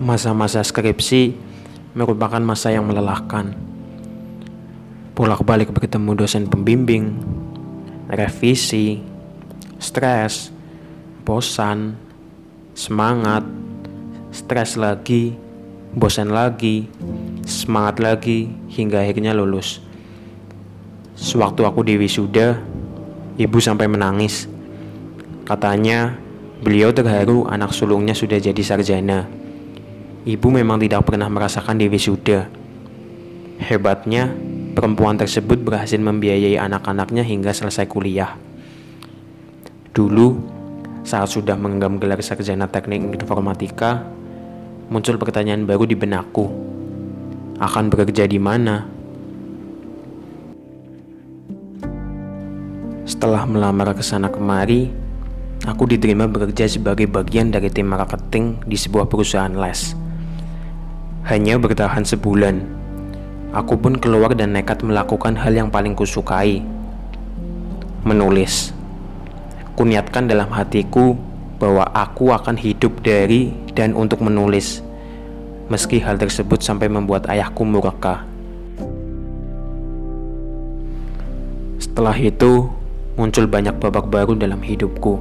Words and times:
Masa-masa 0.00 0.64
skripsi 0.64 1.36
merupakan 1.92 2.40
masa 2.40 2.72
yang 2.72 2.88
melelahkan. 2.88 3.52
Bolak-balik 5.12 5.76
bertemu 5.76 6.24
dosen 6.24 6.48
pembimbing, 6.48 7.20
revisi, 8.08 9.04
stres, 9.76 10.48
bosan, 11.28 12.00
semangat, 12.72 13.44
stres 14.32 14.80
lagi, 14.80 15.36
bosan 15.92 16.32
lagi, 16.32 16.88
semangat 17.44 18.00
lagi, 18.00 18.48
hingga 18.72 19.04
akhirnya 19.04 19.36
lulus. 19.36 19.84
Sewaktu 21.12 21.60
aku 21.68 21.84
di 21.84 22.00
wisuda, 22.00 22.56
ibu 23.36 23.58
sampai 23.60 23.84
menangis. 23.84 24.48
Katanya, 25.44 26.16
beliau 26.64 26.88
terharu 26.88 27.44
anak 27.52 27.76
sulungnya 27.76 28.16
sudah 28.16 28.40
jadi 28.40 28.62
sarjana. 28.64 29.28
Ibu 30.20 30.52
memang 30.52 30.76
tidak 30.76 31.08
pernah 31.08 31.32
merasakan 31.32 31.80
di 31.80 31.88
wisuda. 31.88 32.44
Hebatnya, 33.56 34.28
perempuan 34.76 35.16
tersebut 35.16 35.64
berhasil 35.64 35.96
membiayai 35.96 36.60
anak-anaknya 36.60 37.24
hingga 37.24 37.56
selesai 37.56 37.88
kuliah. 37.88 38.36
Dulu, 39.96 40.36
saat 41.08 41.32
sudah 41.32 41.56
menggenggam 41.56 41.96
gelar 41.96 42.20
sarjana 42.20 42.68
teknik 42.68 43.16
informatika, 43.16 44.04
muncul 44.92 45.16
pertanyaan 45.16 45.64
baru 45.64 45.88
di 45.88 45.96
benakku. 45.96 46.52
Akan 47.56 47.88
bekerja 47.88 48.28
di 48.28 48.36
mana? 48.36 48.84
Setelah 53.08 53.48
melamar 53.48 53.96
ke 53.96 54.04
sana 54.04 54.28
kemari, 54.28 54.92
aku 55.64 55.88
diterima 55.88 56.28
bekerja 56.28 56.68
sebagai 56.68 57.08
bagian 57.08 57.48
dari 57.48 57.72
tim 57.72 57.88
marketing 57.88 58.60
di 58.68 58.76
sebuah 58.76 59.08
perusahaan 59.08 59.56
les. 59.56 60.09
Hanya 61.20 61.60
bertahan 61.60 62.00
sebulan, 62.00 62.64
aku 63.52 63.76
pun 63.76 64.00
keluar 64.00 64.32
dan 64.32 64.56
nekat 64.56 64.80
melakukan 64.80 65.36
hal 65.36 65.52
yang 65.52 65.68
paling 65.68 65.92
kusukai, 65.92 66.64
menulis. 68.08 68.72
Kuniatkan 69.76 70.32
dalam 70.32 70.48
hatiku 70.48 71.16
bahwa 71.60 71.84
aku 71.92 72.32
akan 72.32 72.56
hidup 72.56 73.04
dari 73.04 73.52
dan 73.76 73.92
untuk 73.92 74.24
menulis, 74.24 74.80
meski 75.68 76.00
hal 76.00 76.16
tersebut 76.16 76.64
sampai 76.64 76.88
membuat 76.88 77.28
ayahku 77.28 77.68
murka. 77.68 78.24
Setelah 81.76 82.16
itu, 82.16 82.64
muncul 83.20 83.44
banyak 83.44 83.76
babak 83.76 84.08
baru 84.08 84.32
dalam 84.40 84.64
hidupku. 84.64 85.20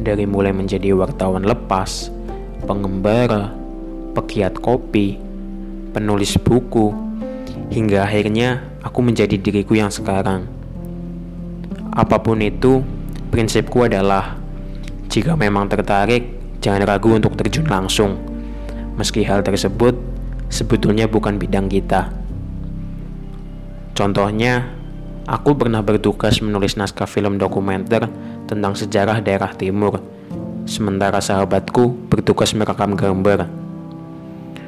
Dari 0.00 0.24
mulai 0.24 0.56
menjadi 0.56 0.96
wartawan 0.96 1.44
lepas, 1.44 2.08
pengembara, 2.64 3.65
pegiat 4.16 4.56
kopi, 4.56 5.20
penulis 5.92 6.40
buku, 6.40 6.96
hingga 7.68 8.08
akhirnya 8.08 8.64
aku 8.80 9.04
menjadi 9.04 9.36
diriku 9.36 9.76
yang 9.76 9.92
sekarang. 9.92 10.48
Apa 11.92 12.24
pun 12.24 12.40
itu, 12.40 12.80
prinsipku 13.28 13.84
adalah 13.84 14.40
jika 15.12 15.36
memang 15.36 15.68
tertarik, 15.68 16.32
jangan 16.64 16.88
ragu 16.88 17.12
untuk 17.12 17.36
terjun 17.36 17.68
langsung. 17.68 18.16
Meski 18.96 19.24
hal 19.24 19.44
tersebut 19.44 19.96
sebetulnya 20.48 21.08
bukan 21.08 21.36
bidang 21.36 21.68
kita. 21.68 22.12
Contohnya, 23.96 24.76
aku 25.24 25.56
pernah 25.56 25.80
bertugas 25.80 26.44
menulis 26.44 26.76
naskah 26.76 27.08
film 27.08 27.40
dokumenter 27.40 28.08
tentang 28.44 28.76
sejarah 28.76 29.24
daerah 29.24 29.56
timur, 29.56 30.04
sementara 30.68 31.20
sahabatku 31.20 32.12
bertugas 32.12 32.52
merekam 32.52 32.92
gambar. 32.92 33.65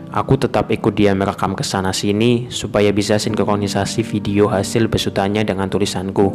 Aku 0.08 0.40
tetap 0.40 0.72
ikut 0.72 0.96
dia 0.96 1.12
merekam 1.12 1.52
ke 1.52 1.60
sana 1.60 1.92
sini 1.92 2.48
supaya 2.48 2.88
bisa 2.96 3.20
sinkronisasi 3.20 4.00
video 4.00 4.48
hasil 4.48 4.88
besutannya 4.88 5.44
dengan 5.44 5.68
tulisanku. 5.68 6.32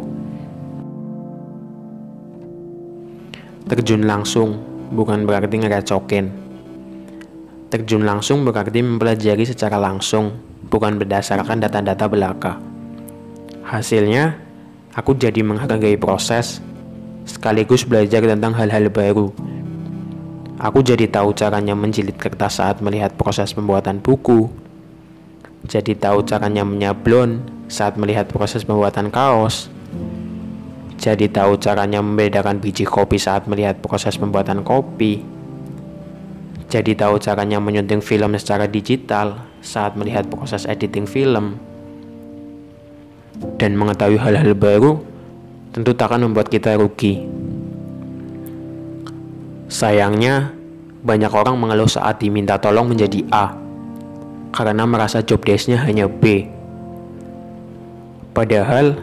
Terjun 3.66 4.06
langsung 4.06 4.62
bukan 4.94 5.26
berarti 5.26 5.58
ngerecokin. 5.58 6.26
Terjun 7.74 8.06
langsung 8.06 8.46
berarti 8.46 8.78
mempelajari 8.78 9.42
secara 9.42 9.82
langsung, 9.82 10.38
bukan 10.70 10.94
berdasarkan 10.94 11.66
data-data 11.66 12.06
belaka. 12.06 12.62
Hasilnya, 13.66 14.38
aku 14.94 15.18
jadi 15.18 15.42
menghargai 15.42 15.98
proses, 15.98 16.62
sekaligus 17.26 17.82
belajar 17.82 18.22
tentang 18.22 18.54
hal-hal 18.54 18.86
baru 18.86 19.34
Aku 20.54 20.86
jadi 20.86 21.10
tahu 21.10 21.34
caranya 21.34 21.74
menjilid 21.74 22.14
kertas 22.14 22.62
saat 22.62 22.78
melihat 22.78 23.10
proses 23.18 23.50
pembuatan 23.50 23.98
buku. 23.98 24.46
Jadi 25.66 25.98
tahu 25.98 26.22
caranya 26.22 26.62
menyablon 26.62 27.42
saat 27.66 27.98
melihat 27.98 28.30
proses 28.30 28.62
pembuatan 28.62 29.10
kaos. 29.10 29.66
Jadi 30.94 31.26
tahu 31.26 31.58
caranya 31.58 31.98
membedakan 31.98 32.62
biji 32.62 32.86
kopi 32.86 33.18
saat 33.18 33.50
melihat 33.50 33.82
proses 33.82 34.14
pembuatan 34.14 34.62
kopi. 34.62 35.26
Jadi 36.70 36.94
tahu 36.94 37.18
caranya 37.18 37.58
menyunting 37.58 37.98
film 37.98 38.38
secara 38.38 38.70
digital 38.70 39.42
saat 39.58 39.98
melihat 39.98 40.30
proses 40.30 40.70
editing 40.70 41.10
film. 41.10 41.58
Dan 43.58 43.74
mengetahui 43.74 44.22
hal-hal 44.22 44.54
baru 44.54 45.02
tentu 45.74 45.98
tak 45.98 46.14
akan 46.14 46.30
membuat 46.30 46.46
kita 46.46 46.78
rugi. 46.78 47.43
Sayangnya, 49.74 50.54
banyak 51.02 51.34
orang 51.34 51.58
mengeluh 51.58 51.90
saat 51.90 52.22
diminta 52.22 52.54
tolong 52.62 52.94
menjadi 52.94 53.26
A 53.34 53.58
karena 54.54 54.86
merasa 54.86 55.18
job 55.18 55.42
desk-nya 55.42 55.82
hanya 55.82 56.06
B. 56.06 56.46
Padahal, 58.30 58.94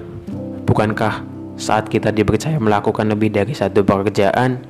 bukankah 0.64 1.28
saat 1.60 1.92
kita 1.92 2.16
dipercaya 2.16 2.56
melakukan 2.56 3.04
lebih 3.12 3.36
dari 3.36 3.52
satu 3.52 3.84
pekerjaan, 3.84 4.64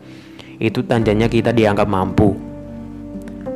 itu 0.58 0.82
tandanya 0.82 1.30
kita 1.30 1.54
dianggap 1.54 1.86
mampu? 1.86 2.34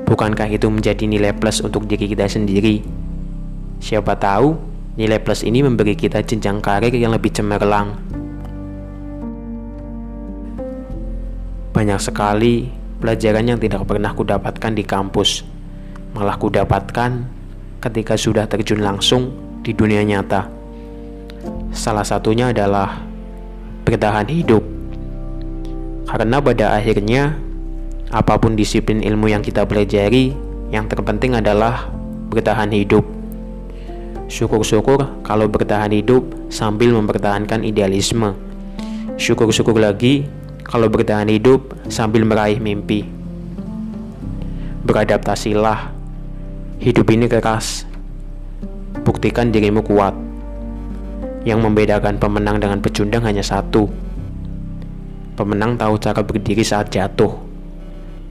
Bukankah 0.06 0.46
itu 0.46 0.70
menjadi 0.70 1.02
nilai 1.10 1.34
plus 1.34 1.66
untuk 1.66 1.90
diri 1.90 2.06
kita 2.06 2.30
sendiri? 2.30 2.86
Siapa 3.82 4.22
tahu, 4.22 4.54
nilai 5.02 5.18
plus 5.18 5.42
ini 5.42 5.66
memberi 5.66 5.98
kita 5.98 6.22
jenjang 6.22 6.62
karir 6.62 6.94
yang 6.94 7.10
lebih 7.10 7.34
cemerlang. 7.34 8.05
Banyak 11.76 12.00
sekali 12.00 12.72
pelajaran 13.04 13.52
yang 13.52 13.60
tidak 13.60 13.84
pernah 13.84 14.16
kudapatkan 14.16 14.72
di 14.72 14.88
kampus, 14.88 15.44
malah 16.16 16.40
kudapatkan 16.40 17.28
ketika 17.84 18.16
sudah 18.16 18.48
terjun 18.48 18.80
langsung 18.80 19.36
di 19.60 19.76
dunia 19.76 20.00
nyata. 20.08 20.48
Salah 21.76 22.08
satunya 22.08 22.56
adalah 22.56 23.04
bertahan 23.84 24.24
hidup. 24.32 24.64
Karena 26.08 26.40
pada 26.40 26.80
akhirnya, 26.80 27.36
apa 28.08 28.40
pun 28.40 28.56
disiplin 28.56 29.04
ilmu 29.04 29.28
yang 29.28 29.44
kita 29.44 29.68
pelajari, 29.68 30.32
yang 30.72 30.88
terpenting 30.88 31.36
adalah 31.36 31.92
bertahan 32.32 32.72
hidup. 32.72 33.04
Syukur-syukur 34.32 35.28
kalau 35.28 35.52
bertahan 35.52 35.92
hidup 35.92 36.24
sambil 36.48 36.96
mempertahankan 36.96 37.68
idealisme. 37.68 38.32
Syukur-syukur 39.20 39.76
lagi 39.76 40.24
kalau 40.66 40.90
bertahan 40.90 41.30
hidup 41.30 41.78
sambil 41.94 42.26
meraih 42.26 42.58
mimpi. 42.58 43.06
Beradaptasilah. 44.82 45.94
Hidup 46.82 47.06
ini 47.14 47.30
keras. 47.30 47.86
Buktikan 49.06 49.54
dirimu 49.54 49.86
kuat. 49.86 50.18
Yang 51.46 51.60
membedakan 51.62 52.18
pemenang 52.18 52.58
dengan 52.58 52.82
pecundang 52.82 53.22
hanya 53.22 53.46
satu. 53.46 53.86
Pemenang 55.38 55.78
tahu 55.78 56.02
cara 56.02 56.26
berdiri 56.26 56.66
saat 56.66 56.90
jatuh. 56.90 57.30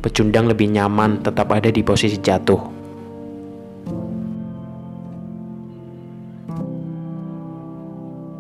Pecundang 0.03 0.51
lebih 0.51 0.75
nyaman 0.75 1.22
tetap 1.22 1.54
ada 1.54 1.71
di 1.71 1.86
posisi 1.86 2.19
jatuh. 2.19 2.73